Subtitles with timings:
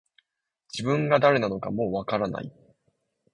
[0.73, 2.51] 自分が誰なのかもう分からない